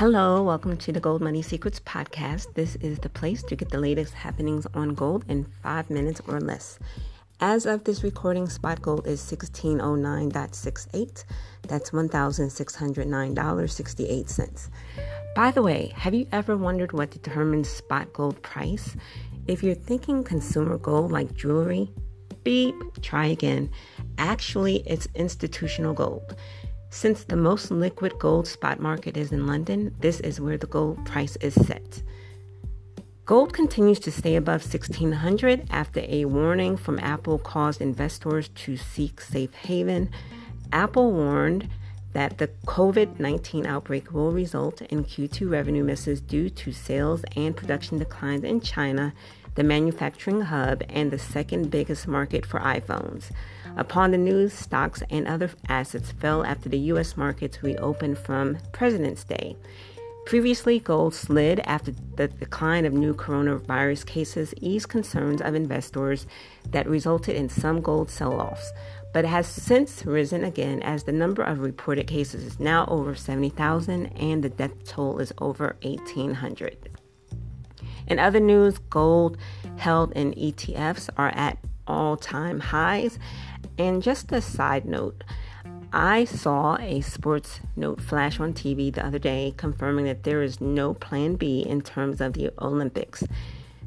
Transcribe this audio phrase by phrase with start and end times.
[0.00, 2.54] Hello, welcome to the Gold Money Secrets podcast.
[2.54, 6.40] This is the place to get the latest happenings on gold in five minutes or
[6.40, 6.78] less.
[7.38, 11.24] As of this recording, spot gold is 1609.68.
[11.68, 14.68] That's $1,609.68.
[15.36, 18.96] By the way, have you ever wondered what determines spot gold price?
[19.48, 21.90] If you're thinking consumer gold like jewelry,
[22.42, 23.70] beep, try again.
[24.16, 26.36] Actually, it's institutional gold.
[26.92, 31.06] Since the most liquid gold spot market is in London, this is where the gold
[31.06, 32.02] price is set.
[33.24, 39.20] Gold continues to stay above 1600 after a warning from Apple caused investors to seek
[39.20, 40.10] safe haven.
[40.72, 41.68] Apple warned
[42.12, 47.56] that the COVID 19 outbreak will result in Q2 revenue misses due to sales and
[47.56, 49.14] production declines in China,
[49.54, 53.30] the manufacturing hub, and the second biggest market for iPhones.
[53.76, 57.16] Upon the news, stocks and other assets fell after the U.S.
[57.16, 59.56] markets reopened from President's Day.
[60.26, 66.26] Previously, gold slid after the decline of new coronavirus cases eased concerns of investors
[66.68, 68.70] that resulted in some gold sell offs,
[69.12, 74.06] but has since risen again as the number of reported cases is now over 70,000
[74.06, 76.99] and the death toll is over 1,800.
[78.10, 79.38] In other news, gold
[79.76, 83.18] held in ETFs are at all time highs.
[83.78, 85.22] And just a side note,
[85.92, 90.60] I saw a sports note flash on TV the other day confirming that there is
[90.60, 93.22] no plan B in terms of the Olympics.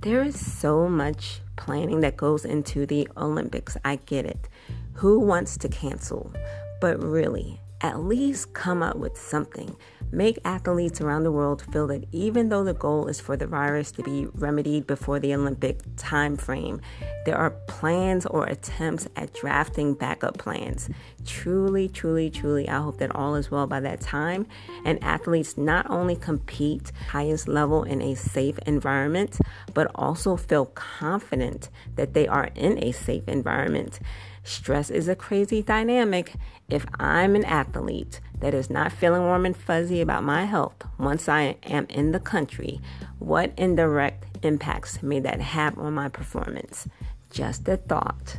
[0.00, 3.76] There is so much planning that goes into the Olympics.
[3.84, 4.48] I get it.
[4.94, 6.32] Who wants to cancel?
[6.80, 9.76] But really, at least come up with something.
[10.10, 13.92] Make athletes around the world feel that even though the goal is for the virus
[13.92, 16.80] to be remedied before the Olympic time frame,
[17.26, 20.88] there are plans or attempts at drafting backup plans.
[21.26, 24.46] Truly, truly, truly, I hope that all is well by that time
[24.86, 29.36] and athletes not only compete highest level in a safe environment,
[29.74, 34.00] but also feel confident that they are in a safe environment.
[34.44, 36.34] Stress is a crazy dynamic.
[36.68, 41.30] If I'm an athlete that is not feeling warm and fuzzy about my health once
[41.30, 42.82] I am in the country,
[43.18, 46.86] what indirect impacts may that have on my performance?
[47.30, 48.38] Just a thought.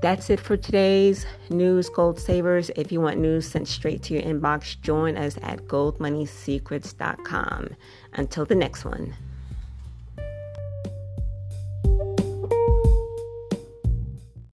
[0.00, 2.70] That's it for today's News Gold Savers.
[2.76, 7.70] If you want news sent straight to your inbox, join us at goldmoneysecrets.com.
[8.12, 9.12] Until the next one.